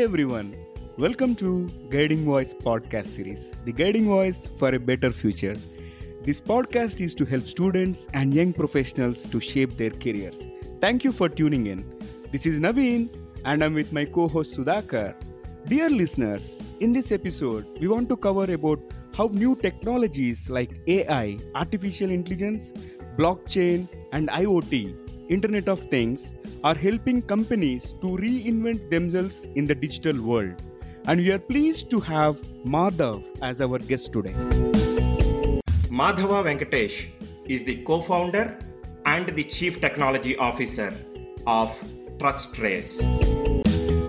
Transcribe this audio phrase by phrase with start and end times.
[0.00, 0.56] everyone.
[0.96, 5.54] Welcome to Guiding Voice podcast series, the guiding voice for a better future.
[6.24, 10.48] This podcast is to help students and young professionals to shape their careers.
[10.80, 11.84] Thank you for tuning in.
[12.32, 13.10] This is Naveen
[13.44, 15.16] and I'm with my co-host Sudhakar.
[15.66, 18.80] Dear listeners, in this episode, we want to cover about
[19.14, 22.72] how new technologies like AI, artificial intelligence,
[23.18, 26.34] blockchain, and IoT, Internet of Things,
[26.64, 30.60] are helping companies to reinvent themselves in the digital world.
[31.06, 34.32] And we are pleased to have Madhav as our guest today.
[36.00, 37.06] Madhava Venkatesh
[37.46, 38.58] is the co founder
[39.06, 40.92] and the chief technology officer
[41.46, 41.80] of
[42.18, 42.92] TrusTrace.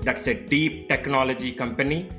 [0.03, 2.09] That's a deep technology company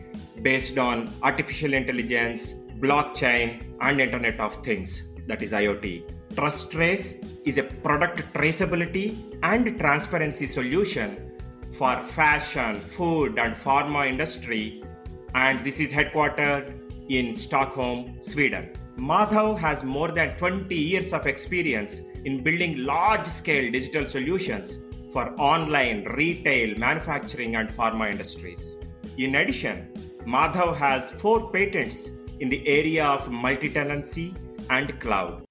[0.42, 6.21] based on artificial intelligence, blockchain, and Internet of Things, that is IoT.
[6.32, 11.30] TrusTrace is a product traceability and transparency solution
[11.72, 14.82] for fashion, food, and pharma industry,
[15.34, 16.72] and this is headquartered
[17.10, 18.72] in Stockholm, Sweden.
[18.96, 24.78] Madhav has more than 20 years of experience in building large scale digital solutions
[25.12, 28.76] for online, retail, manufacturing, and pharma industries.
[29.18, 29.92] In addition,
[30.26, 34.34] Madhav has four patents in the area of multi tenancy
[34.70, 35.44] and cloud.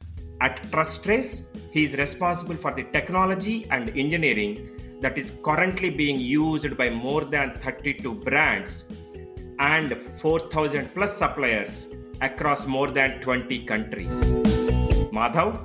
[0.45, 6.75] At TrusTrace, he is responsible for the technology and engineering that is currently being used
[6.75, 8.87] by more than 32 brands
[9.59, 14.23] and 4,000 plus suppliers across more than 20 countries.
[15.13, 15.59] Madhav,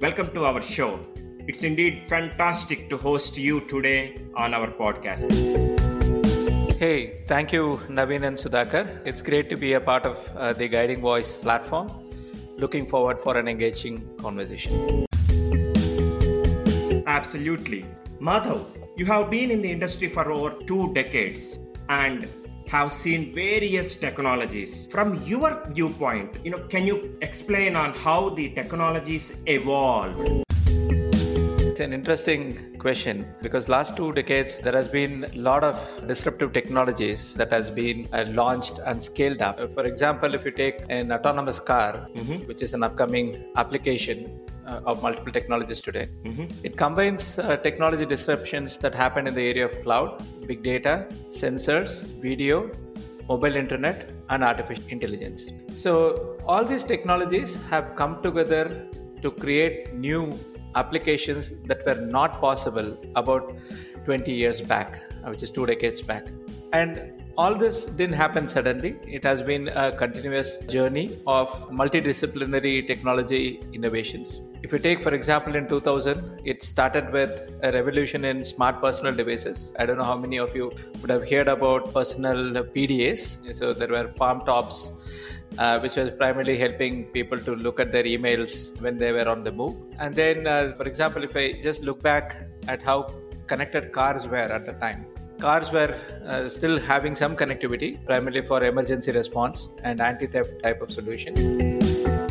[0.00, 0.98] welcome to our show.
[1.46, 5.30] It's indeed fantastic to host you today on our podcast.
[6.76, 8.84] Hey, thank you, Naveen and Sudhakar.
[9.04, 12.07] It's great to be a part of uh, the Guiding Voice platform
[12.58, 15.06] looking forward for an engaging conversation.
[17.06, 17.86] Absolutely.
[18.20, 22.28] Madhav, you have been in the industry for over two decades and
[22.66, 24.88] have seen various technologies.
[24.90, 30.47] From your viewpoint, you know, can you explain on how the technologies evolved?
[31.78, 35.76] It's an interesting question because last two decades there has been a lot of
[36.08, 39.60] disruptive technologies that has been uh, launched and scaled up.
[39.74, 42.48] For example, if you take an autonomous car, mm-hmm.
[42.48, 46.46] which is an upcoming application uh, of multiple technologies today, mm-hmm.
[46.64, 52.02] it combines uh, technology disruptions that happen in the area of cloud, big data, sensors,
[52.20, 52.72] video,
[53.28, 55.52] mobile internet, and artificial intelligence.
[55.76, 58.88] So all these technologies have come together
[59.22, 60.32] to create new
[60.74, 63.54] applications that were not possible about
[64.04, 66.26] 20 years back, uh, which is two decades back.
[66.72, 68.96] And all this didn't happen suddenly.
[69.06, 74.40] It has been a continuous journey of multidisciplinary technology innovations.
[74.64, 79.14] If you take, for example, in 2000, it started with a revolution in smart personal
[79.14, 79.72] devices.
[79.78, 83.54] I don't know how many of you would have heard about personal PDAs.
[83.54, 84.92] So there were palm tops
[85.56, 89.42] uh, which was primarily helping people to look at their emails when they were on
[89.44, 89.76] the move.
[89.98, 92.36] And then, uh, for example, if I just look back
[92.66, 93.08] at how
[93.46, 95.06] connected cars were at the time,
[95.38, 100.82] cars were uh, still having some connectivity, primarily for emergency response and anti theft type
[100.82, 101.77] of solution.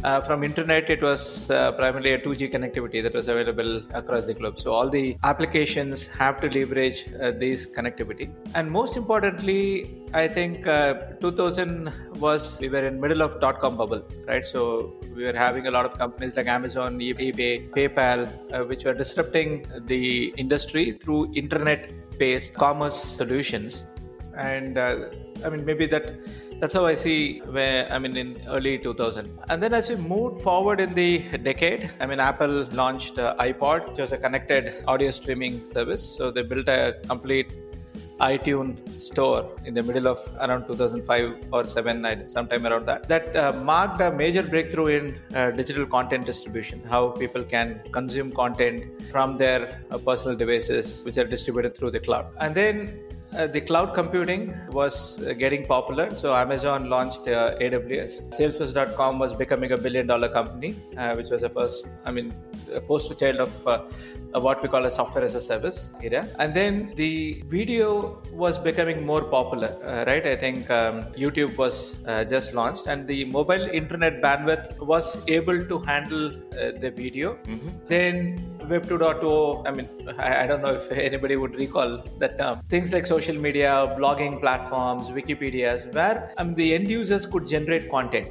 [0.03, 4.34] Uh, from internet, it was uh, primarily a 2G connectivity that was available across the
[4.34, 4.59] globe.
[4.59, 8.31] So all the applications have to leverage uh, this connectivity.
[8.53, 13.75] And most importantly, I think uh, 2000 was we were in middle of dot com
[13.75, 14.46] bubble, right?
[14.46, 18.94] So we were having a lot of companies like Amazon, eBay, PayPal, uh, which were
[18.94, 23.84] disrupting the industry through internet-based commerce solutions.
[24.38, 25.09] And uh,
[25.44, 26.20] I mean, maybe that
[26.59, 29.30] that's how I see where I mean in early 2000.
[29.50, 33.90] And then as we moved forward in the decade, I mean Apple launched uh, iPod,
[33.90, 36.03] which was a connected audio streaming service.
[36.03, 37.52] So they built a complete
[38.20, 43.08] iTunes store in the middle of around 2005 or 7, sometime around that.
[43.08, 48.32] That uh, marked a major breakthrough in uh, digital content distribution, how people can consume
[48.32, 52.28] content from their uh, personal devices, which are distributed through the cloud.
[52.40, 53.00] And then
[53.37, 58.13] uh, the cloud computing was uh, getting popular, so Amazon launched uh, AWS.
[58.37, 62.34] Salesforce.com was becoming a billion dollar company, uh, which was the first, I mean,
[62.73, 63.79] a poster child of uh,
[64.39, 66.28] what we call a software as a service area.
[66.39, 70.25] And then the video was becoming more popular, uh, right?
[70.25, 71.95] I think um, YouTube was
[72.29, 77.35] just launched, and the mobile internet bandwidth was able to handle the video.
[77.35, 77.69] Mm-hmm.
[77.87, 79.87] Then Web 2.0, I mean,
[80.19, 82.61] I, I, don't know if anybody would recall that term.
[82.67, 88.28] Things like social media, blogging platforms, Wikipedias, where um, the end users could generate content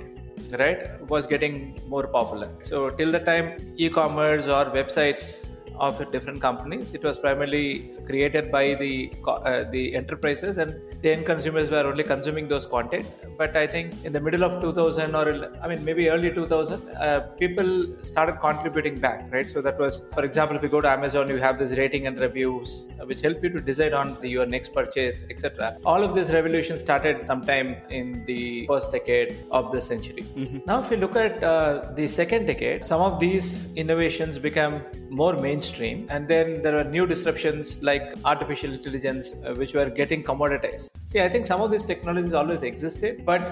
[0.52, 1.00] right?
[1.08, 2.48] Was getting more popular.
[2.60, 6.94] So till the time e-commerce or websites of different companies.
[6.94, 12.05] It was primarily created by the uh, the enterprises, and the end consumers were only
[12.05, 13.06] consuming those content.
[13.38, 17.20] But I think in the middle of 2000 or I mean maybe early 2000, uh,
[17.38, 19.49] people started contributing back, right?
[19.49, 22.19] So that was, for example, if you go to Amazon, you have this rating and
[22.19, 25.76] reviews uh, which help you to decide on the, your next purchase, etc.
[25.84, 30.23] All of this revolution started sometime in the first decade of the century.
[30.23, 30.58] Mm-hmm.
[30.67, 35.34] Now, if you look at uh, the second decade, some of these innovations became more
[35.34, 40.90] mainstream, and then there were new disruptions like artificial intelligence, uh, which were getting commoditized.
[41.06, 43.42] See, I think some of these technologies always existed, but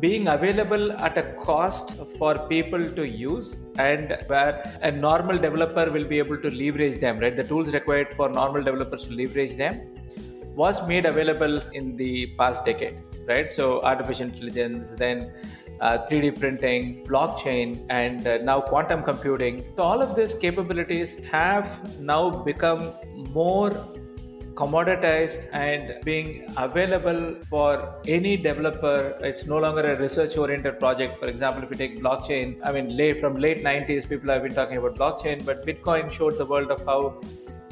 [0.00, 6.04] being available at a cost for people to use and where a normal developer will
[6.04, 7.36] be able to leverage them right?
[7.36, 9.80] The tools required for normal developers to leverage them
[10.54, 12.96] was made available in the past decade
[13.26, 13.50] right?
[13.50, 15.32] So artificial intelligence then
[15.80, 19.62] uh, 3D printing, blockchain, and uh, now quantum computing.
[19.76, 22.92] So, all of these capabilities have now become
[23.32, 23.70] more
[24.60, 29.16] commoditized and being available for any developer.
[29.20, 31.20] It's no longer a research oriented project.
[31.20, 34.54] For example, if you take blockchain, I mean, late, from late 90s, people have been
[34.54, 37.20] talking about blockchain, but Bitcoin showed the world of how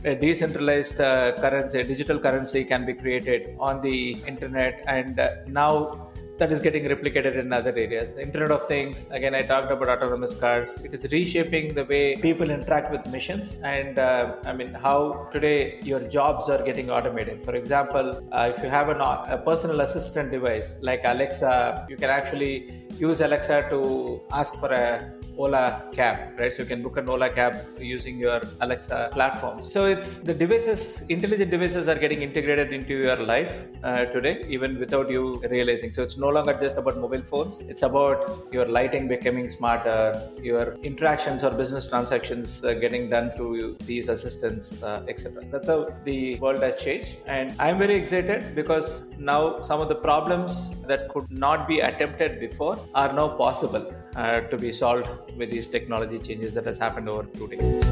[0.05, 4.85] a decentralized uh, currency, digital currency can be created on the internet.
[4.87, 6.06] And uh, now
[6.39, 8.17] that is getting replicated in other areas.
[8.19, 10.77] Internet of Things, again, I talked about autonomous cars.
[10.85, 15.81] It is reshaping the way people interact with missions and uh, I mean, how today
[15.83, 17.45] your jobs are getting automated.
[17.45, 22.11] For example, uh, if you have an, a personal assistant device like Alexa, you can
[22.11, 26.53] actually use Alexa to ask for a Ola cab, right?
[26.53, 29.63] So you can book an Ola cab using your Alexa platform.
[29.63, 33.53] So it's the devices, intelligent devices are getting integrated into your life
[33.85, 35.93] uh, today, even without you realizing.
[35.93, 37.59] So it's no longer just about mobile phones.
[37.69, 43.77] It's about your lighting becoming smarter, your interactions or business transactions uh, getting done through
[43.85, 45.45] these assistants, uh, etc.
[45.51, 49.95] That's how the world has changed, and I'm very excited because now some of the
[49.95, 55.51] problems that could not be attempted before are now possible uh, to be solved with
[55.51, 57.87] these technology changes that has happened over two decades.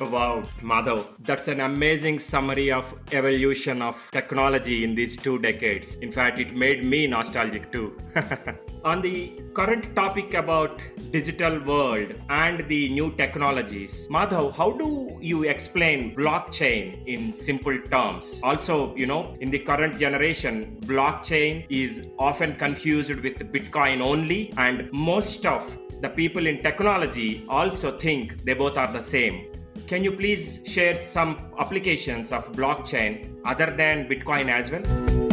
[0.00, 5.96] Wow, Madhav, that's an amazing summary of evolution of technology in these two decades.
[5.96, 7.98] In fact, it made me nostalgic too.
[8.84, 15.44] On the current topic about digital world and the new technologies, Madhav, how do you
[15.44, 18.40] explain blockchain in simple terms?
[18.42, 24.92] Also, you know, in the current generation, blockchain is often confused with Bitcoin only, and
[24.92, 29.46] most of the people in technology also think they both are the same.
[29.86, 35.23] Can you please share some applications of blockchain other than Bitcoin as well?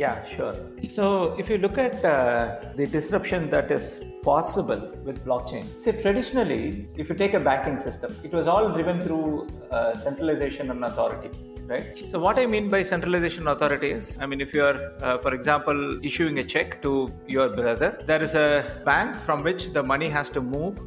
[0.00, 0.54] Yeah, sure.
[0.88, 6.88] So, if you look at uh, the disruption that is possible with blockchain, say traditionally,
[6.96, 11.30] if you take a banking system, it was all driven through uh, centralization and authority.
[11.66, 11.98] Right?
[12.12, 15.34] So, what I mean by centralization authority is, I mean, if you are, uh, for
[15.34, 18.48] example, issuing a check to your brother, there is a
[18.86, 20.80] bank from which the money has to move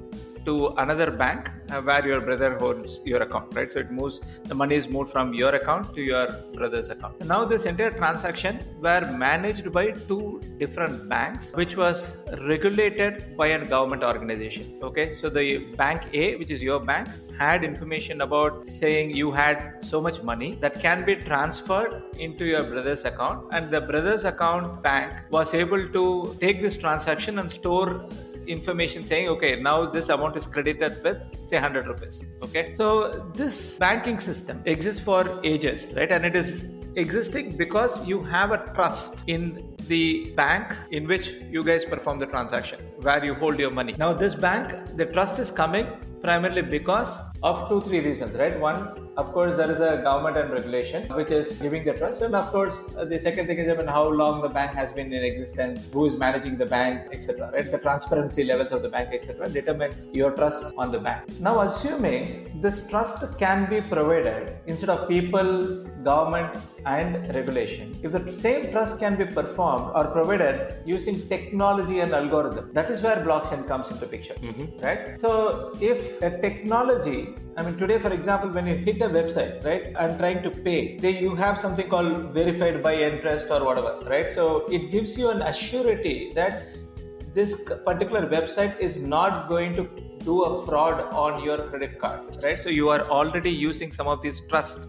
[0.45, 3.71] to another bank uh, where your brother holds your account, right?
[3.71, 7.19] So it moves, the money is moved from your account to your brother's account.
[7.19, 12.17] So now this entire transaction were managed by two different banks, which was
[12.47, 14.79] regulated by a government organization.
[14.81, 17.07] Okay, so the bank A, which is your bank,
[17.37, 22.63] had information about saying you had so much money that can be transferred into your
[22.63, 28.07] brother's account, and the brother's account bank was able to take this transaction and store
[28.47, 32.73] information saying okay now this amount is credited with say 100 rupees okay?
[32.75, 36.11] So this banking system exists for ages right?
[36.11, 41.63] And it is existing because you have a trust in the bank in which you
[41.63, 43.95] guys perform the transaction where you hold your money.
[43.97, 45.87] Now this bank the trust is coming
[46.21, 48.77] primarily because of two three reasons right one
[49.15, 52.47] of course, there is a government and regulation which is giving the trust, and of
[52.51, 55.91] course, the second thing is I mean, how long the bank has been in existence,
[55.91, 57.51] who is managing the bank, etc.
[57.53, 61.39] Right, the transparency levels of the bank, etc., determines your trust on the bank.
[61.39, 66.57] Now, assuming this trust can be provided instead of people, government,
[66.87, 72.73] and regulation, if the same trust can be performed or provided using technology and algorithm,
[72.73, 74.83] that is where blockchain comes into picture, mm-hmm.
[74.83, 75.19] right?
[75.19, 79.93] So, if a technology, I mean, today, for example, when you hit a website, right,
[79.97, 84.31] and trying to pay, then you have something called verified by interest or whatever, right?
[84.31, 86.63] So it gives you an assurity that
[87.33, 92.61] this particular website is not going to do a fraud on your credit card, right?
[92.61, 94.87] So you are already using some of these trust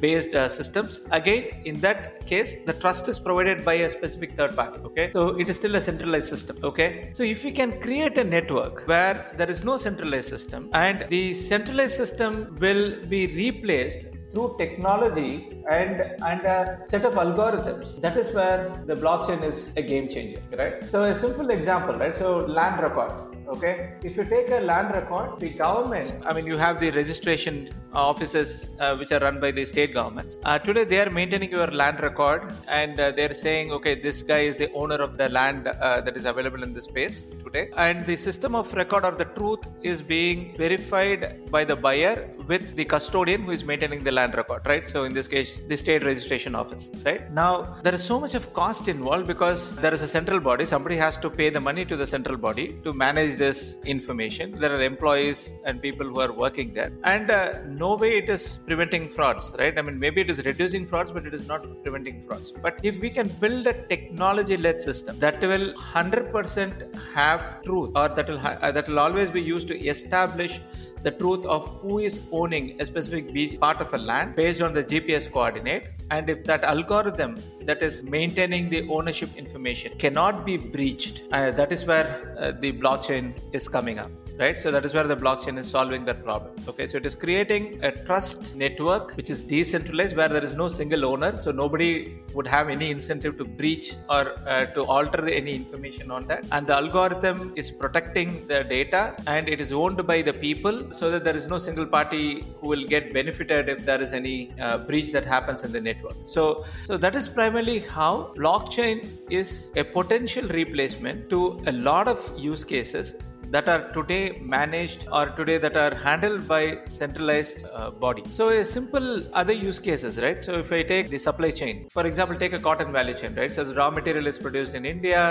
[0.00, 1.00] based uh, systems.
[1.10, 5.10] Again in that case the trust is provided by a specific third party okay?
[5.12, 7.10] So it is still a centralized system okay?
[7.12, 11.34] So if we can create a network where there is no centralized system and the
[11.34, 15.30] centralized system will be replaced through technology
[15.76, 16.00] and
[16.30, 16.58] and a
[16.92, 20.84] set of algorithms that is where the blockchain is a game changer right?
[20.90, 22.14] So a simple example right?
[22.14, 23.94] So land records okay?
[24.04, 28.70] If you take a land record the government i mean you have the registration offices
[28.80, 30.38] uh, which are run by the state governments.
[30.44, 34.40] Uh, today they are maintaining your land record and uh, they're saying okay this guy
[34.50, 37.70] is the owner of the land uh, that is available in this space today.
[37.76, 42.76] And the system of record or the truth is being verified by the buyer with
[42.76, 44.86] the custodian who is maintaining the land record right?
[44.88, 47.32] So in this case the state registration office right?
[47.32, 50.66] Now there is so much of cost involved because there is a central body.
[50.66, 54.58] Somebody has to pay the money to the central body to manage this information.
[54.62, 56.92] There are employees and people who are working there.
[57.04, 59.78] And uh, no way it is preventing frauds right?
[59.78, 62.52] I mean maybe it is reducing frauds but it is not preventing frauds.
[62.66, 68.08] But if we can build a technology led system that will 100% have truth or
[68.08, 70.60] that will ha- uh, that will always be used to establish
[71.02, 74.82] the truth of who is owning a specific part of a land based on the
[74.82, 75.90] GPS coordinate.
[76.10, 81.72] And if that algorithm that is maintaining the ownership information cannot be breached, uh, that
[81.72, 84.58] is where uh, the blockchain is coming up right?
[84.58, 86.86] So that is where the blockchain is solving that problem okay?
[86.88, 91.04] So it is creating a trust network which is decentralized where there is no single
[91.04, 91.36] owner.
[91.36, 96.26] So nobody would have any incentive to breach or uh, to alter any information on
[96.28, 96.44] that.
[96.52, 101.10] And the algorithm is protecting the data and it is owned by the people so
[101.10, 104.78] that there is no single party who will get benefited if there is any uh,
[104.78, 106.16] breach that happens in the network.
[106.24, 112.18] So so that is primarily how blockchain is a potential replacement to a lot of
[112.36, 113.14] use cases
[113.50, 118.22] that are today managed or today that are handled by centralized uh, body.
[118.28, 120.42] So a simple other use cases right?
[120.42, 123.52] So if i take the supply chain for example take a cotton value chain right?
[123.52, 125.22] So the raw material is produced in india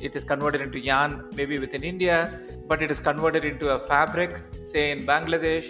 [0.00, 2.16] it is converted into yarn maybe within india
[2.68, 4.32] but it is converted into a fabric
[4.72, 5.68] say in bangladesh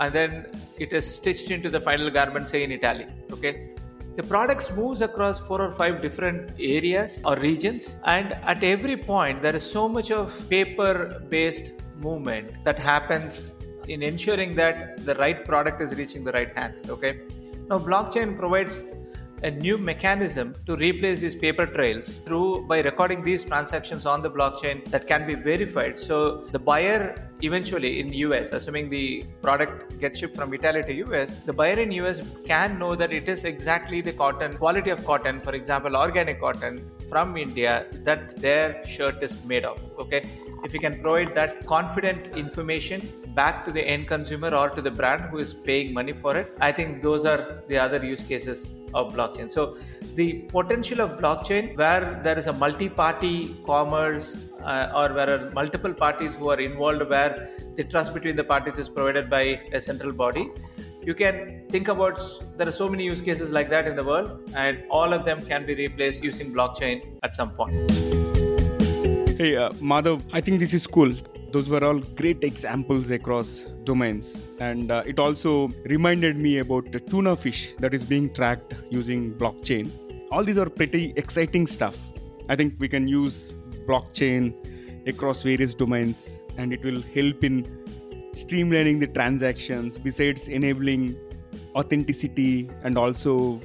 [0.00, 0.46] and then
[0.84, 3.71] it is stitched into the final garment say in italy okay
[4.16, 9.40] the products moves across four or five different areas or regions and at every point
[9.40, 13.54] there is so much of paper based movement that happens
[13.88, 17.20] in ensuring that the right product is reaching the right hands okay?
[17.68, 18.84] Now blockchain provides
[19.42, 24.30] a new mechanism to replace these paper trails through by recording these transactions on the
[24.30, 25.98] blockchain that can be verified.
[25.98, 31.20] So the buyer eventually in the us assuming the product gets shipped from italy to
[31.20, 35.04] us the buyer in us can know that it is exactly the cotton quality of
[35.04, 36.76] cotton for example organic cotton
[37.12, 37.72] from india
[38.08, 40.22] that their shirt is made of okay?
[40.66, 43.00] If you can provide that confident information
[43.38, 46.54] back to the end consumer or to the brand who is paying money for it
[46.68, 47.40] i think those are
[47.70, 49.50] the other use cases of blockchain.
[49.50, 49.76] So
[50.14, 55.94] the potential of blockchain where there is a multi-party commerce uh, or where are multiple
[55.94, 60.12] parties who are involved where the trust between the parties is provided by a central
[60.12, 60.48] body
[61.04, 62.20] you can think about
[62.56, 65.44] there are so many use cases like that in the world and all of them
[65.44, 67.90] can be replaced using blockchain at some point.
[69.40, 71.12] Hey uh, madhav i think this is cool.
[71.52, 73.48] Those were all great examples across
[73.84, 74.40] domains.
[74.58, 79.34] And uh, it also reminded me about the tuna fish that is being tracked using
[79.34, 79.90] blockchain.
[80.30, 81.98] All these are pretty exciting stuff.
[82.48, 83.54] I think we can use
[83.86, 84.54] blockchain
[85.06, 87.81] across various domains and it will help in
[88.34, 91.16] streamlining the transactions besides enabling
[91.74, 93.60] authenticity and also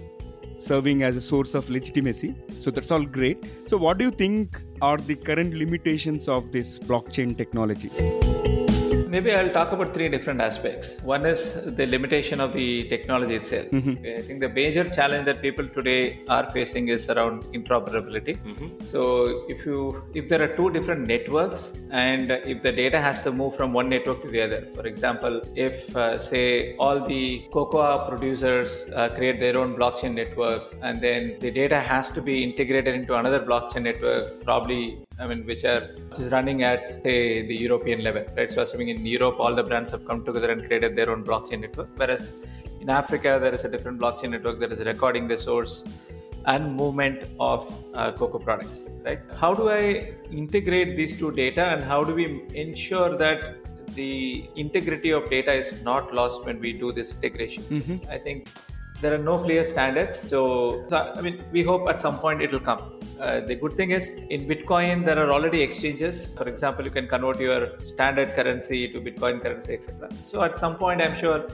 [0.59, 2.35] serving as a source of legitimacy.
[2.59, 3.45] So that's all great.
[3.67, 7.89] So, what do you think are the current limitations of this blockchain technology?
[9.07, 11.01] Maybe I'll talk about three different aspects.
[11.01, 13.67] One is the limitation of the technology itself.
[13.67, 14.05] Mm-hmm.
[14.19, 18.37] I think the major challenge that people today are facing is around interoperability.
[18.37, 18.85] Mm-hmm.
[18.85, 23.31] So if you if there are two different networks and if the data has to
[23.31, 28.07] move from one network to the other, for example, if uh, say all the cocoa
[28.09, 32.93] producers uh, create their own blockchain network and then the data has to be integrated
[32.93, 37.55] into another blockchain network, probably I mean, which are which is running at say the
[37.55, 38.51] European level, right?
[38.51, 41.61] So assuming in Europe all the brands have come together and created their own blockchain
[41.61, 42.31] network, whereas
[42.79, 45.85] in Africa there is a different blockchain network that is recording the source
[46.45, 47.61] and movement of
[47.93, 49.19] uh, cocoa products, right?
[49.35, 53.57] How do I integrate these two data, and how do we ensure that
[53.95, 57.63] the integrity of data is not lost when we do this integration?
[57.63, 58.11] Mm-hmm.
[58.11, 58.49] I think
[59.01, 60.19] there are no clear standards.
[60.19, 62.96] So, I mean, we hope at some point it will come.
[63.19, 66.27] Uh, the good thing is in Bitcoin there are already exchanges.
[66.37, 70.09] For example, you can convert your standard currency to Bitcoin currency, etc.
[70.29, 71.47] So at some point, I'm sure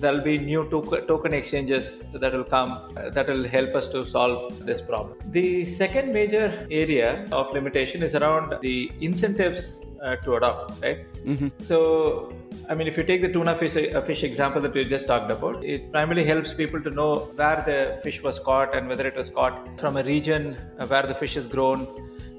[0.00, 0.62] there'll be new
[1.08, 2.70] token exchanges that will come
[3.12, 5.18] that will help us to solve this problem.
[5.30, 11.00] The second major area of limitation is around the incentives uh, to adopt, right?
[11.24, 11.48] Mm-hmm.
[11.62, 12.32] So,
[12.68, 15.30] I mean, if you take the tuna fish, uh, fish example that we just talked
[15.30, 19.16] about, it primarily helps people to know where the fish was caught and whether it
[19.16, 20.56] was caught from a region
[20.88, 21.86] where the fish is grown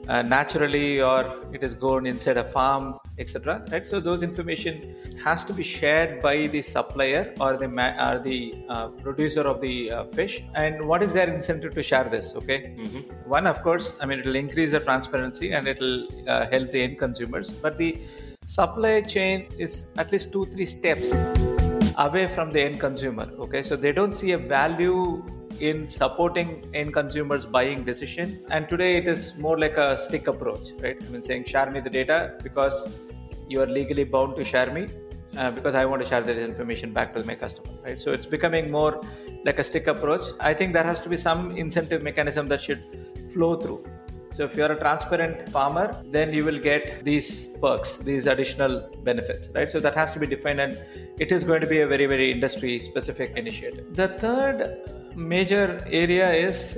[0.08, 1.22] uh, naturally or
[1.54, 3.88] it is grown inside a farm etc right?
[3.88, 8.56] So those information has to be shared by the supplier or the ma- or the
[8.70, 10.44] uh, producer of the uh, fish.
[10.54, 12.76] And what is their incentive to share this okay?
[12.78, 13.30] Mm-hmm.
[13.30, 16.72] one of course i mean it will increase the transparency and it will uh, help
[16.72, 17.50] the end consumers.
[17.50, 17.98] But the
[18.46, 21.14] supply chain is at least two three steps
[21.98, 23.64] away from the end consumer okay?
[23.64, 25.24] So they don't see a value
[25.60, 28.44] in supporting end consumers buying decision.
[28.50, 30.98] And today it is more like a stick approach right?
[31.02, 32.90] I mean saying share me the data because
[33.48, 34.88] you are legally bound to share me
[35.38, 38.00] uh, because i want to share this information back to my customer right?
[38.00, 39.02] So it's becoming more
[39.44, 40.22] like a stick approach.
[40.40, 42.84] I think there has to be some incentive mechanism that should
[43.34, 43.86] flow through.
[44.36, 49.48] So if you're a transparent farmer, then you will get these perks, these additional benefits,
[49.56, 49.72] right?
[49.72, 50.78] So that has to be defined and
[51.18, 53.96] it is going to be a very, very industry specific initiative.
[53.96, 56.78] The third major area is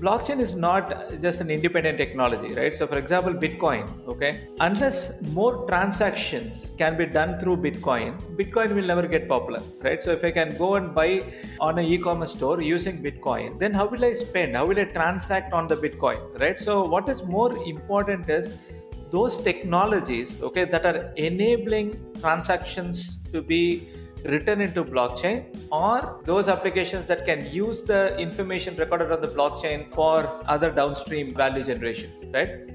[0.00, 0.84] blockchain is not
[1.20, 2.74] just an independent technology right?
[2.74, 4.48] So for example bitcoin okay?
[4.60, 10.02] Unless more transactions can be done through bitcoin bitcoin will never get popular right?
[10.02, 13.86] So if i can go and buy on an e-commerce store using bitcoin then how
[13.86, 14.56] will i spend?
[14.56, 16.58] How will i transact on the bitcoin right?
[16.58, 18.58] So what is more important is
[19.10, 23.88] those technologies okay that are enabling transactions to be
[24.24, 29.92] written into blockchain or those applications that can use the information recorded on the blockchain
[29.92, 32.70] for other downstream value generation right?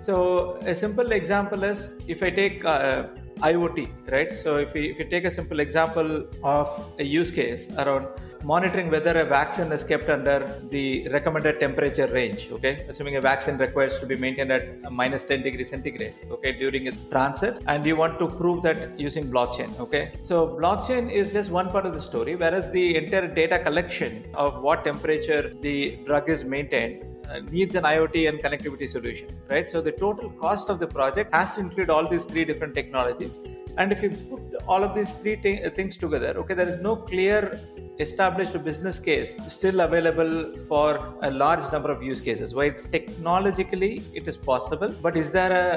[0.00, 3.08] So a simple example is if i take uh,
[3.40, 4.32] iot right?
[4.36, 8.08] So if we, if you take a simple example of a use case around
[8.42, 10.38] monitoring whether a vaccine is kept under
[10.70, 15.42] the recommended temperature range okay assuming a vaccine requires to be maintained at minus 10
[15.42, 20.12] degrees centigrade okay during its transit and you want to prove that using blockchain okay
[20.24, 24.60] so blockchain is just one part of the story whereas the entire data collection of
[24.62, 29.70] what temperature the drug is maintained uh, needs an IoT and connectivity solution, right?
[29.70, 33.38] So the total cost of the project has to include all these three different technologies.
[33.76, 36.96] And if you put all of these three t- things together, okay, there is no
[36.96, 37.60] clear
[37.98, 44.02] established a business case still available for a large number of use cases why technologically
[44.14, 45.68] it is possible but is there a,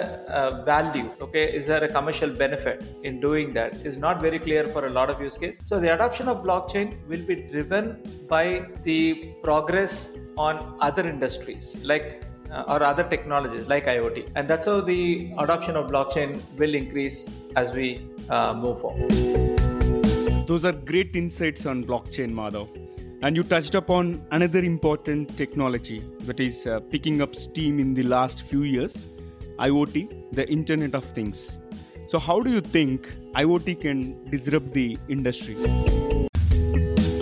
[0.42, 4.66] a, value okay is there a commercial benefit in doing that is not very clear
[4.68, 7.98] for a lot of use cases so the adoption of blockchain will be driven
[8.30, 12.24] by the progress on other industries like
[12.54, 14.30] uh, or other technologies like IoT.
[14.36, 19.63] And that's how the adoption of blockchain will increase as we uh, move forward.
[20.46, 22.68] Those are great insights on blockchain, Madhav.
[23.22, 28.04] And you touched upon another important technology that is uh, picking up steam in the
[28.04, 29.06] last few years
[29.58, 31.56] IoT, the Internet of Things.
[32.08, 35.56] So, how do you think IoT can disrupt the industry?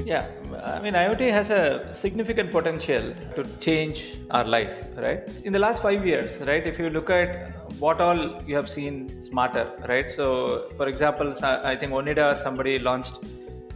[0.04, 0.26] Yeah,
[0.64, 5.28] I mean, IoT has a significant potential to change our life, right?
[5.44, 9.24] In the last five years, right, if you look at what all you have seen
[9.24, 10.12] smarter, right?
[10.12, 13.18] So, for example, I think Onida somebody launched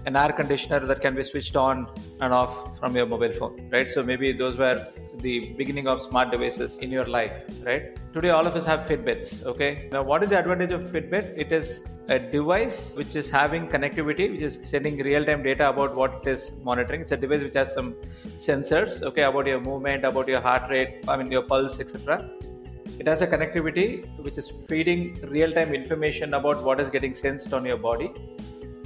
[0.05, 1.87] an air conditioner that can be switched on
[2.21, 3.89] and off from your mobile phone, right?
[3.89, 4.85] So maybe those were
[5.17, 7.97] the beginning of smart devices in your life, right?
[8.13, 9.89] Today, all of us have Fitbits, okay?
[9.91, 11.33] Now, what is the advantage of Fitbit?
[11.37, 15.95] It is a device which is having connectivity, which is sending real time data about
[15.95, 17.01] what it is monitoring.
[17.01, 17.95] It's a device which has some
[18.37, 22.29] sensors, okay, about your movement, about your heart rate, I mean, your pulse, etc
[22.99, 23.87] it has a connectivity
[24.23, 28.11] which is feeding real-time information about what is getting sensed on your body.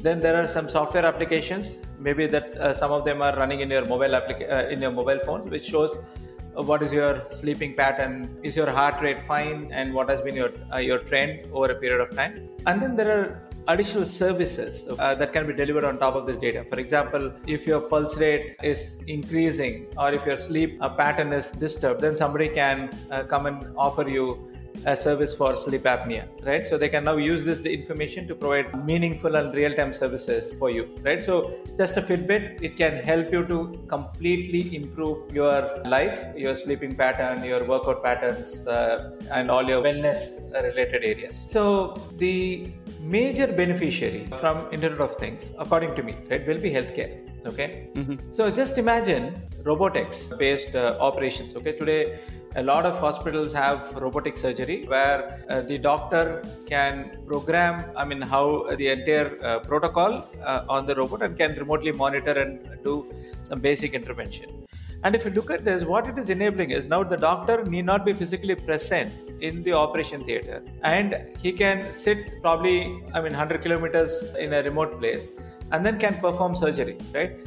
[0.01, 3.69] Then there are some software applications, maybe that uh, some of them are running in
[3.69, 7.75] your mobile applica- uh, in your mobile phone, which shows uh, what is your sleeping
[7.75, 11.71] pattern, is your heart rate fine, and what has been your uh, your trend over
[11.71, 12.47] a period of time.
[12.65, 16.39] And then there are additional services uh, that can be delivered on top of this
[16.39, 16.65] data.
[16.69, 21.51] For example, if your pulse rate is increasing or if your sleep uh, pattern is
[21.51, 24.48] disturbed, then somebody can uh, come and offer you
[24.85, 26.65] a service for sleep apnea, right?
[26.65, 30.89] So they can now use this information to provide meaningful and real-time services for you,
[31.03, 31.23] right?
[31.23, 36.95] So just a Fitbit, it can help you to completely improve your life, your sleeping
[36.95, 41.43] pattern, your workout patterns, uh, and all your wellness-related areas.
[41.47, 47.25] So the major beneficiary from Internet of Things, according to me, right, will be healthcare
[47.45, 48.15] okay mm-hmm.
[48.31, 52.19] so just imagine robotics based uh, operations okay today
[52.55, 58.21] a lot of hospitals have robotic surgery where uh, the doctor can program, I mean,
[58.21, 63.11] how the entire uh, protocol uh, on the robot and can remotely monitor and do
[63.43, 64.65] some basic intervention.
[65.03, 67.85] And if you look at this, what it is enabling is now the doctor need
[67.85, 73.31] not be physically present in the operation theater and he can sit probably, I mean,
[73.31, 75.27] 100 kilometers in a remote place
[75.71, 77.39] and then can perform surgery, right?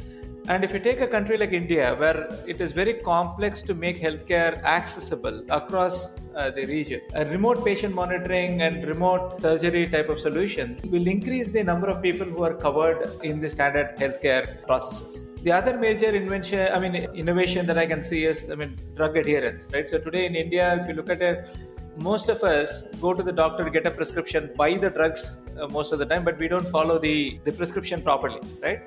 [0.49, 4.01] And if you take a country like India, where it is very complex to make
[4.01, 10.19] healthcare accessible across uh, the region, a remote patient monitoring and remote surgery type of
[10.19, 15.25] solution will increase the number of people who are covered in the standard healthcare processes.
[15.43, 19.15] The other major invention, I mean, innovation that I can see is, I mean, drug
[19.15, 19.87] adherence, right?
[19.87, 21.55] So today in India, if you look at it,
[22.01, 25.67] most of us go to the doctor to get a prescription, buy the drugs uh,
[25.67, 28.81] most of the time, but we don't follow the, the prescription properly, right?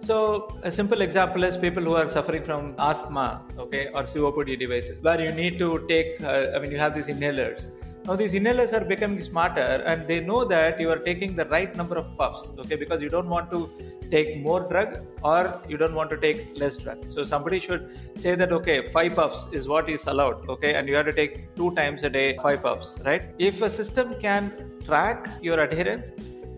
[0.00, 5.02] So a simple example is people who are suffering from asthma, okay, or COPD devices,
[5.02, 7.66] where you need to take, uh, I mean, you have these inhalers.
[8.06, 11.76] Now these inhalers are becoming smarter, and they know that you are taking the right
[11.76, 13.70] number of puffs, okay, because you don't want to
[14.10, 16.98] take more drug or you don't want to take less drug.
[17.06, 20.94] So somebody should say that okay, five puffs is what is allowed, okay, and you
[20.94, 23.34] have to take two times a day five puffs, right?
[23.38, 24.50] If a system can
[24.82, 26.10] track your adherence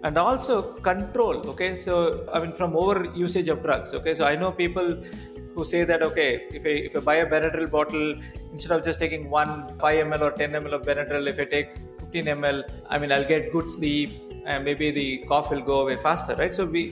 [0.05, 0.55] and also
[0.89, 4.89] control okay so i mean from over usage of drugs okay so i know people
[5.55, 8.15] who say that okay if I, if I buy a benadryl bottle
[8.53, 11.77] instead of just taking one 5 ml or 10 ml of benadryl if i take
[12.01, 14.11] 15 ml i mean i'll get good sleep
[14.45, 16.85] and maybe the cough will go away faster right so we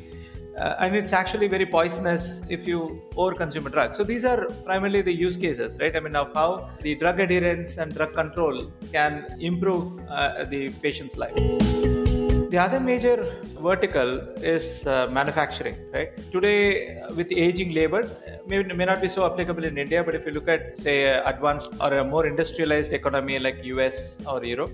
[0.57, 3.95] uh, and it's actually very poisonous if you overconsume a drug.
[3.95, 5.95] So these are primarily the use cases, right?
[5.95, 11.17] I mean, of how the drug adherence and drug control can improve uh, the patient's
[11.17, 12.10] life.
[12.53, 13.17] The other major
[13.61, 14.09] vertical
[14.55, 16.11] is uh, manufacturing, right?
[16.33, 18.03] Today, uh, with aging labor,
[18.49, 21.73] may, may not be so applicable in India, but if you look at, say, advanced
[21.81, 24.73] or a more industrialized economy like US or Europe,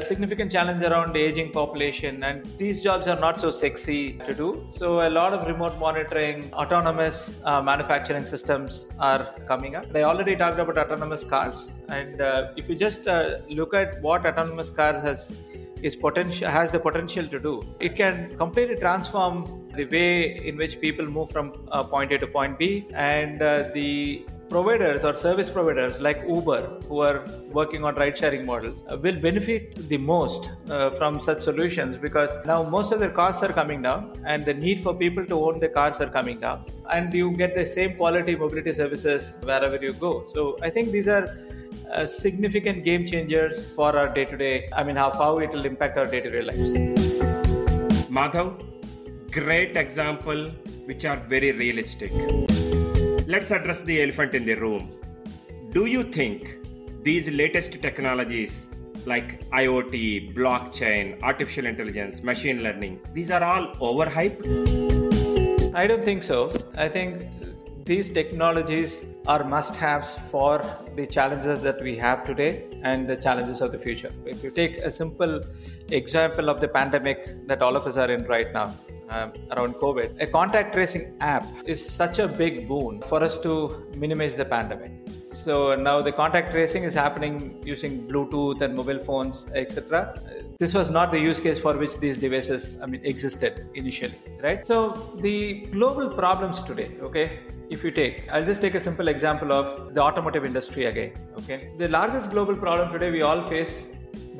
[0.00, 4.66] a significant challenge around aging population and these jobs are not so sexy to do
[4.68, 10.36] so a lot of remote monitoring autonomous uh, manufacturing systems are coming up i already
[10.36, 15.02] talked about autonomous cars and uh, if you just uh, look at what autonomous cars
[15.02, 15.32] has
[15.82, 17.62] is potential has the potential to do.
[17.80, 22.26] It can completely transform the way in which people move from uh, point A to
[22.26, 27.96] point B, and uh, the providers or service providers like Uber, who are working on
[27.96, 32.92] ride sharing models, uh, will benefit the most uh, from such solutions because now most
[32.92, 36.00] of their costs are coming down and the need for people to own the cars
[36.00, 40.24] are coming down, and you get the same quality mobility services wherever you go.
[40.26, 41.36] So I think these are
[41.92, 44.68] uh, significant game changers for our day to day.
[44.76, 46.74] I mean, how, how it will impact our day to day lives.
[48.10, 48.62] Madhav,
[49.30, 50.50] great example,
[50.86, 52.12] which are very realistic.
[53.26, 54.90] Let's address the elephant in the room.
[55.70, 56.56] Do you think
[57.02, 58.68] these latest technologies
[59.04, 65.74] like IoT, blockchain, artificial intelligence, machine learning, these are all overhyped?
[65.74, 66.52] I don't think so.
[66.76, 67.26] I think
[67.84, 73.60] these technologies are must haves for the challenges that we have today and the challenges
[73.60, 74.12] of the future.
[74.24, 75.40] If you take a simple
[75.90, 78.74] example of the pandemic that all of us are in right now,
[79.08, 83.86] um, around COVID, a contact tracing app is such a big boon for us to
[83.94, 84.92] minimize the pandemic.
[85.28, 90.20] So now the contact tracing is happening using Bluetooth and mobile phones, etc.
[90.58, 94.66] This was not the use case for which these devices, I mean, existed initially, right?
[94.66, 97.38] So the global problems today, okay,
[97.70, 101.70] if you take i'll just take a simple example of the automotive industry again okay?
[101.78, 103.88] The largest global problem today we all face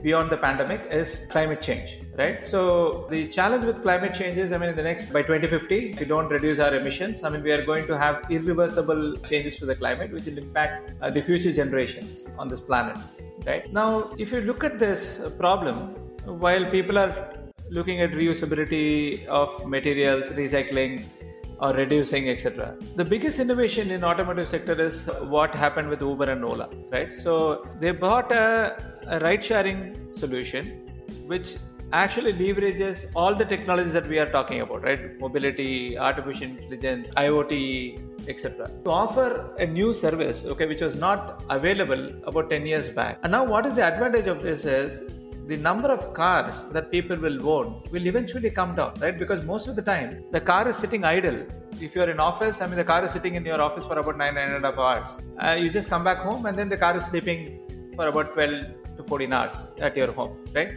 [0.02, 2.46] beyond the pandemic is climate change right?
[2.46, 6.00] So the challenge with climate change is i mean in the next by 2050 if
[6.00, 7.24] we don't reduce our emissions.
[7.24, 10.92] I mean we are going to have irreversible changes to the climate which will impact
[11.02, 12.96] uh, the future generations on this planet
[13.46, 13.70] right?
[13.72, 15.76] Now if you look at this problem
[16.44, 17.12] while people are
[17.70, 21.04] looking at reusability of materials recycling
[21.60, 26.44] or reducing etc the biggest innovation in automotive sector is what happened with uber and
[26.44, 27.14] ola right?
[27.14, 30.66] So they brought a, a ride sharing solution
[31.26, 31.56] which
[31.92, 35.18] actually leverages all the technologies that we are talking about right?
[35.20, 42.10] Mobility artificial intelligence iot etc to offer a new service okay which was not available
[42.24, 43.18] about 10 years back.
[43.22, 45.02] And now what is the advantage of this is
[45.50, 49.16] the number of cars that people will own will eventually come down, right?
[49.16, 51.38] Because most of the time, the car is sitting idle.
[51.80, 54.16] If you're in office, I mean, the car is sitting in your office for about
[54.18, 55.16] nine, nine and a half hours.
[55.38, 57.60] Uh, you just come back home and then the car is sleeping
[57.94, 58.64] for about 12
[58.96, 60.72] to 14 hours at your home, right?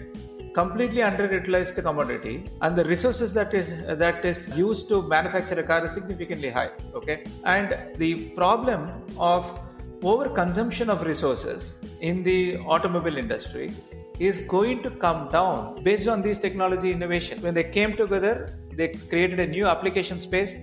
[0.53, 3.67] Completely underutilized commodity, and the resources that is
[3.99, 6.71] that is used to manufacture a car is significantly high.
[6.95, 9.59] Okay, and the problem of
[10.01, 13.71] overconsumption of resources in the automobile industry
[14.19, 17.41] is going to come down based on these technology innovation.
[17.41, 20.55] When they came together, they created a new application space,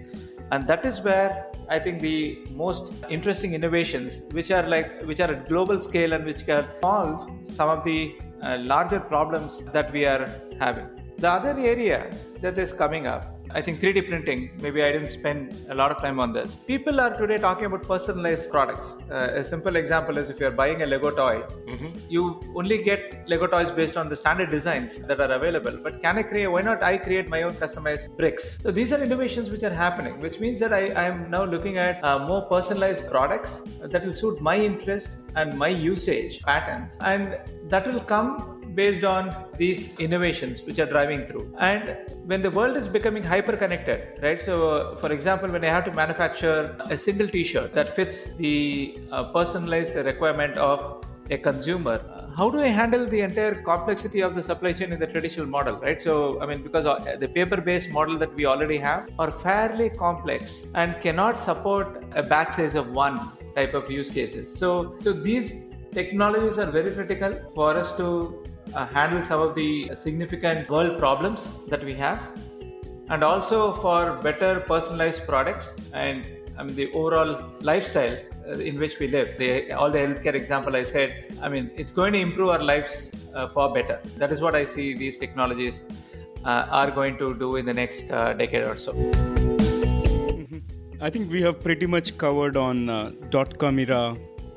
[0.50, 5.32] and that is where I think the most interesting innovations, which are like which are
[5.32, 10.04] at global scale and which can solve some of the uh, larger problems that we
[10.04, 10.88] are having.
[11.16, 12.10] The other area
[12.42, 15.96] that is coming up I think 3D printing, maybe I didn't spend a lot of
[15.96, 16.56] time on this.
[16.72, 18.96] People are today talking about personalized products.
[19.10, 21.88] Uh, a simple example is if you're buying a Lego toy, mm-hmm.
[22.10, 25.74] you only get Lego toys based on the standard designs that are available.
[25.82, 28.58] But can I create, why not I create my own customized bricks?
[28.62, 32.04] So these are innovations which are happening, which means that I, am now looking at
[32.04, 36.98] uh, more personalized products that will suit my interest and my usage patterns.
[37.00, 37.38] And
[37.70, 41.46] that will come based on these innovations which are driving through.
[41.58, 41.96] And
[42.30, 44.40] when the world is becoming hyper connected, right?
[44.40, 48.34] So, uh, for example, when I have to manufacture a single t shirt that fits
[48.34, 51.98] the uh, personalized requirement of a consumer,
[52.36, 55.76] how do I handle the entire complexity of the supply chain in the traditional model,
[55.76, 56.00] right?
[56.00, 59.88] So, I mean, because uh, the paper based model that we already have are fairly
[59.88, 63.18] complex and cannot support a batch size of one
[63.54, 64.58] type of use cases.
[64.58, 69.90] So, so these technologies are very critical for us to uh, handle some of the
[69.96, 72.20] significant world problems that we have
[73.08, 76.26] and also for better personalized products and
[76.58, 78.16] I mean the overall lifestyle
[78.48, 79.36] uh, in which we live.
[79.38, 83.12] The, all the healthcare example I said, I mean it's going to improve our lives
[83.34, 84.00] uh, for better.
[84.16, 85.84] That is what I see these technologies
[86.44, 88.92] uh, are going to do in the next uh, decade or so.
[88.92, 90.58] Mm-hmm.
[91.00, 94.16] I think we have pretty much covered on uh, dot com era,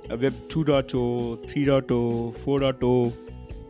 [0.10, 3.29] Web 2.0, 3.0, 4.0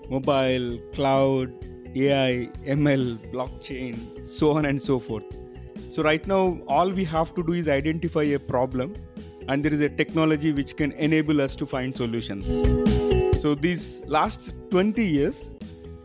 [0.10, 1.54] mobile, cloud,
[1.96, 5.24] AI, ML, blockchain, so on and so forth.
[5.92, 8.96] So, right now, all we have to do is identify a problem,
[9.48, 12.46] and there is a technology which can enable us to find solutions.
[13.42, 15.54] So, these last 20 years,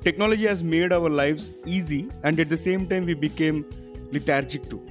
[0.03, 3.67] technology has made our lives easy, and at the same time, we became
[4.11, 4.83] lethargic too.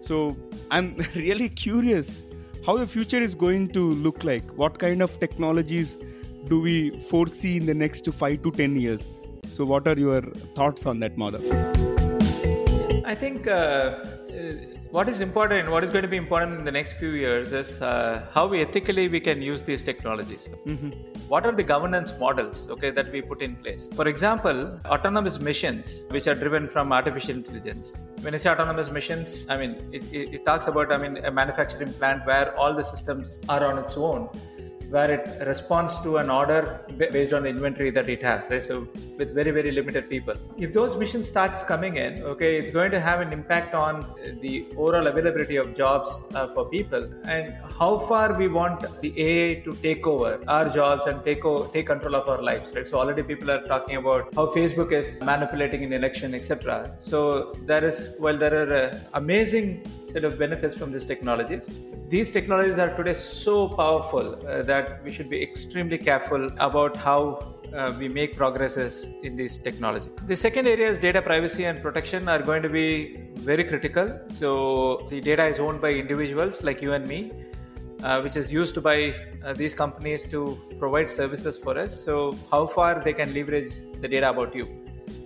[0.00, 0.36] So,
[0.70, 2.26] I'm really curious
[2.66, 5.96] how the future is going to look like, what kind of technologies
[6.48, 9.26] do we foresee in the next five to ten years?
[9.48, 10.22] So, what are your
[10.56, 11.42] thoughts on that, Madhav?
[13.06, 14.04] I think uh,
[14.90, 17.80] what is important, what is going to be important in the next few years is
[17.82, 20.48] uh, how we ethically we can use these technologies.
[20.66, 20.90] Mm-hmm.
[21.28, 23.88] What are the governance models, okay, that we put in place?
[23.94, 27.94] For example, autonomous missions which are driven from artificial intelligence.
[28.20, 31.30] When I say autonomous missions, I mean it, it, it talks about I mean a
[31.30, 34.28] manufacturing plant where all the systems are on its own
[34.94, 36.60] where it responds to an order
[37.14, 38.64] based on the inventory that it has, right?
[38.70, 38.86] So
[39.18, 40.34] with very, very limited people.
[40.56, 43.94] If those missions starts coming in, okay, it's going to have an impact on
[44.40, 49.60] the overall availability of jobs uh, for people and how far we want the AI
[49.66, 52.86] to take over our jobs and take over, take control of our lives, right?
[52.86, 56.92] So already people are talking about how Facebook is manipulating in election, etc.
[56.98, 61.68] So there is, well, there are uh, amazing set of benefits from these technologies.
[62.08, 67.20] These technologies are today so powerful uh, that we should be extremely careful about how
[67.74, 70.10] uh, we make progresses in this technology.
[70.28, 72.86] The second area is data privacy and protection are going to be
[73.50, 74.20] very critical.
[74.28, 77.32] So the data is owned by individuals like you and me,
[78.04, 78.98] uh, which is used by
[79.44, 80.40] uh, these companies to
[80.78, 81.92] provide services for us.
[82.04, 84.66] So how far they can leverage the data about you?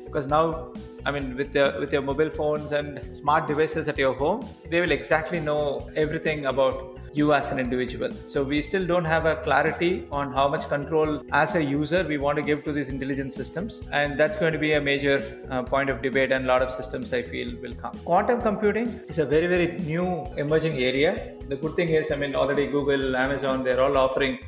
[0.07, 0.73] Because now
[1.07, 4.81] I mean, with your with your mobile phones and smart devices at your home, they
[4.81, 8.11] will exactly know everything about you as an individual.
[8.27, 12.19] So we still don't have a clarity on how much control as a user we
[12.19, 15.17] want to give to these intelligent systems, and that's going to be a major
[15.51, 16.33] uh, point of debate.
[16.33, 17.97] And a lot of systems I feel will come.
[18.05, 21.35] Quantum computing is a very very new emerging area.
[21.49, 24.39] The good thing is, I mean, already Google, Amazon, they're all offering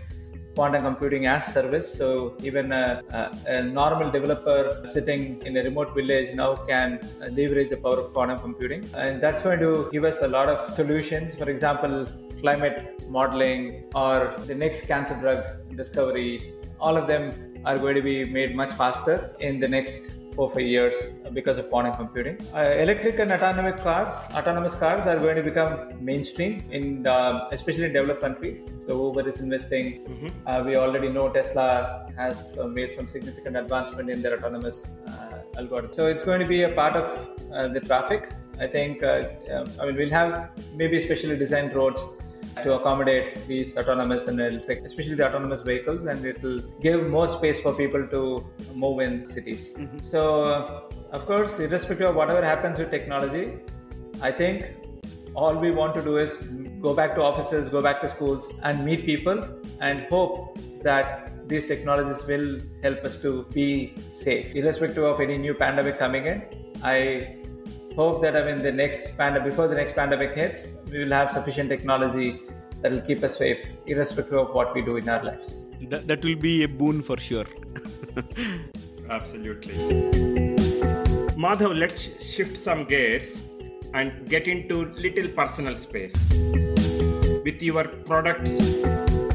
[0.54, 1.92] quantum computing as service.
[1.92, 7.26] So even a, a, a, normal developer sitting in a remote village now can uh,
[7.26, 10.74] leverage the power of quantum computing, and that's going to give us a lot of
[10.74, 11.34] solutions.
[11.34, 12.06] For example,
[12.40, 15.44] climate modeling or the next cancer drug
[15.76, 16.54] discovery.
[16.80, 17.32] All of them
[17.64, 20.10] are going to be made much faster in the next
[20.40, 20.96] four five years
[21.38, 22.36] because of quantum computing.
[22.58, 25.72] Uh, electric and autonomous cars, autonomous cars are going to become
[26.10, 28.58] mainstream in uh, especially in developed countries.
[28.84, 29.86] So Uber is investing.
[30.12, 30.30] Mm-hmm.
[30.48, 31.66] Uh, we already know Tesla
[32.20, 35.92] has uh, made some significant advancement in their autonomous uh, algorithm.
[35.98, 37.06] So it's going to be a part of
[37.52, 38.22] uh, the traffic.
[38.64, 39.02] I think.
[39.02, 40.32] Um, I mean, we'll have
[40.80, 42.02] maybe specially designed roads
[42.62, 47.28] to accommodate these autonomous and electric, especially the autonomous vehicles, and it will give more
[47.28, 49.74] space for people to move in cities.
[49.74, 49.98] Mm-hmm.
[49.98, 50.82] So, uh,
[51.12, 53.58] of course, irrespective of whatever happens with technology,
[54.20, 54.74] I think
[55.34, 56.38] all we want to do is
[56.80, 59.48] go back to offices, go back to schools, and meet people,
[59.80, 65.54] and hope that these technologies will help us to be safe, irrespective of any new
[65.54, 66.42] pandemic coming in.
[66.82, 67.36] I
[67.96, 71.32] hope that I mean the next pandemic, before the next pandemic hits, we will have
[71.32, 72.40] sufficient technology
[72.82, 75.66] that will keep us safe, irrespective of what we do in our lives.
[75.82, 77.46] That, that will be a boon for sure.
[79.10, 79.74] Absolutely.
[81.36, 83.40] Madhav, let's shift some gears
[83.94, 86.16] and get into little personal space.
[87.44, 88.60] With your products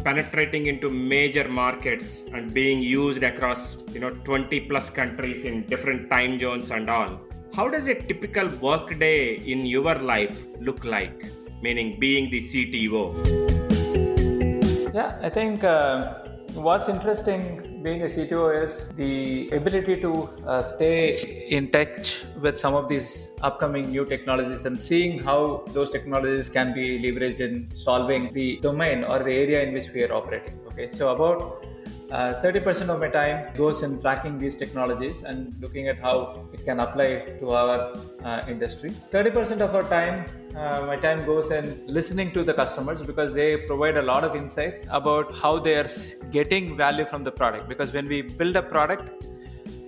[0.04, 6.12] penetrating into major markets and being used across you know 20 plus countries in different
[6.12, 7.20] time zones and all
[7.56, 11.26] how does a typical workday in your life look like
[11.62, 13.04] meaning being the cto
[14.98, 16.15] yeah i think uh,
[16.68, 17.41] what's interesting
[17.86, 20.12] being a CTO is the ability to
[20.48, 21.18] uh, stay
[21.58, 26.74] in touch with some of these upcoming new technologies and seeing how those technologies can
[26.74, 30.58] be leveraged in solving the domain or the area in which we are operating.
[30.70, 31.63] Okay, so about
[32.12, 36.63] uh, 30% of my time goes in tracking these technologies and looking at how it
[36.63, 38.91] can apply to our uh, industry.
[39.12, 43.58] 30% of our time, uh, my time goes in listening to the customers because they
[43.58, 45.89] provide a lot of insights about how they are
[46.32, 47.68] getting value from the product.
[47.68, 49.26] Because when we build a product,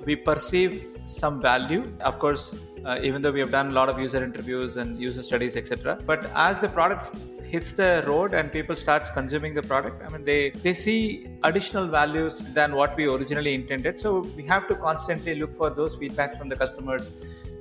[0.06, 1.92] we perceive some value.
[2.02, 5.22] Of course, uh, even though we have done a lot of user interviews and user
[5.22, 6.00] studies, etc.
[6.06, 7.16] But as the product
[7.52, 10.04] hits the road and people starts consuming the product.
[10.06, 14.00] I mean they they see additional values than what we originally intended.
[14.00, 17.10] So we have to constantly look for those feedback from the customers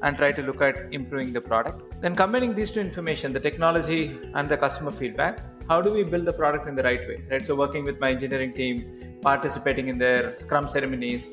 [0.03, 2.01] and try to look at improving the product.
[2.03, 4.03] Then combining these two information the technology
[4.35, 7.45] and the customer feedback how do we build the product in the right way right?
[7.45, 11.29] So working with my engineering team participating in their scrum ceremonies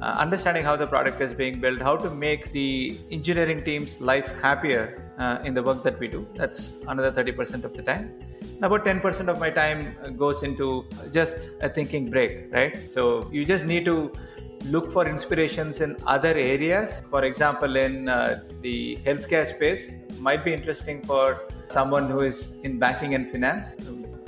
[0.00, 4.32] uh, understanding how the product is being built, how to make the engineering team's life
[4.40, 6.26] happier uh, in the work that we do.
[6.34, 8.12] That's another 30% of the time.
[8.62, 12.90] About 10% of my time goes into just a thinking break, right?
[12.90, 14.12] So you just need to
[14.66, 17.02] look for inspirations in other areas.
[17.10, 22.78] For example, in uh, the healthcare space, might be interesting for someone who is in
[22.78, 23.74] banking and finance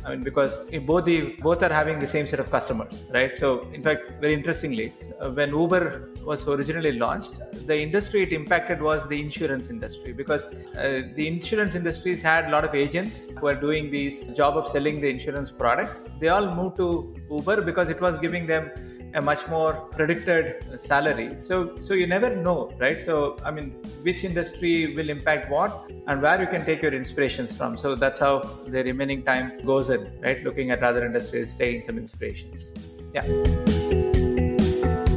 [0.05, 3.37] I mean, because both the both are having the same set of customers, right?
[3.37, 8.83] So, in fact, very interestingly, uh, when Uber was originally launched, the industry it impacted
[8.83, 13.47] was the insurance industry because uh, the insurance industries had a lot of agents who
[13.47, 16.03] are doing this job of selling the insurance products.
[16.21, 18.71] They all moved to Uber because it was giving them
[19.15, 21.37] a much more predicted salary.
[21.41, 23.01] So so you never know right?
[23.01, 23.71] So i mean
[24.03, 27.77] which industry will impact what and where you can take your inspirations from.
[27.77, 30.43] So that's how the remaining time goes in right?
[30.43, 32.73] Looking at other industries taking some inspirations.
[33.13, 33.25] Yeah.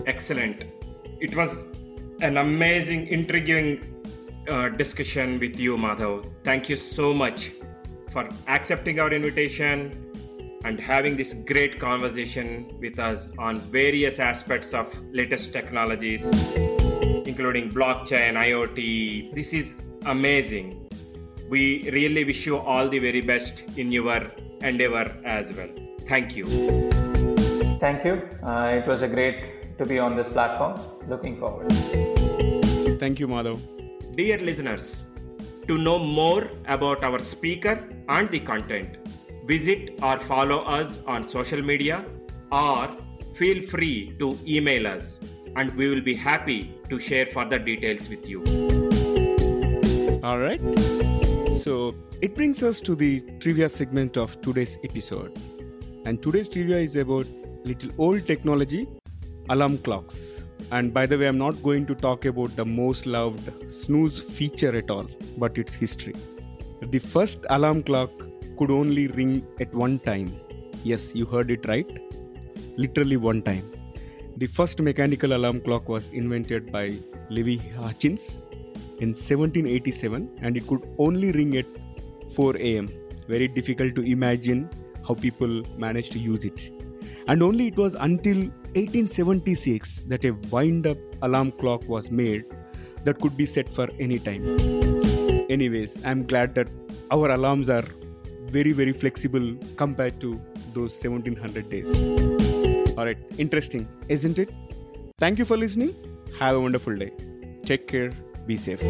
[0.06, 0.66] Excellent.
[1.20, 1.64] It was
[2.22, 3.96] an amazing intriguing
[4.48, 6.26] uh, discussion with you madhav.
[6.44, 7.52] Thank you so much
[8.12, 10.06] for accepting our invitation
[10.66, 16.26] and having this great conversation with us on various aspects of latest technologies,
[17.32, 19.36] including blockchain, IoT.
[19.36, 20.90] This is amazing.
[21.50, 24.32] We really wish you all the very best in your
[24.64, 25.70] endeavor as well.
[26.08, 26.46] Thank you.
[27.80, 28.28] Thank you.
[28.42, 30.80] Uh, it was a great to be on this platform.
[31.08, 31.72] Looking forward.
[33.00, 33.60] Thank you, Madhav.
[34.16, 35.04] Dear listeners,
[35.68, 38.98] to know more about our speaker and the content,
[39.46, 42.04] visit or follow us on social media
[42.52, 42.90] or
[43.36, 45.20] feel free to email us
[45.56, 48.44] and we will be happy to share further details with you.
[50.24, 50.60] All right.
[51.60, 55.38] So it brings us to the trivia segment of today's episode.
[56.06, 57.28] And today's trivia is about
[57.64, 58.88] little old technology,
[59.50, 60.46] alarm clocks.
[60.72, 64.76] And by the way, I'm not going to talk about the most loved snooze feature
[64.76, 66.16] at all, but its history.
[66.82, 68.12] The first alarm clock
[68.58, 70.34] could only ring at one time.
[70.84, 71.88] Yes, you heard it right.
[72.78, 73.72] Literally one time.
[74.38, 76.98] The first mechanical alarm clock was invented by
[77.30, 78.44] Levi Hutchins
[79.00, 81.66] in 1787 and it could only ring at
[82.36, 82.90] 4 am.
[83.28, 84.70] Very difficult to imagine
[85.08, 86.72] how people managed to use it.
[87.28, 92.46] And only it was until 1876 that a wind up alarm clock was made
[93.04, 94.44] that could be set for any time.
[95.50, 96.68] Anyways, I'm glad that
[97.12, 97.84] our alarms are
[98.58, 99.48] very very flexible
[99.82, 100.30] compared to
[100.74, 101.90] those 1700 days.
[102.98, 104.50] All right interesting isn't it?
[105.20, 105.94] Thank you for listening.
[106.40, 107.12] Have a wonderful day.
[107.64, 108.10] Take care.
[108.48, 108.82] Be safe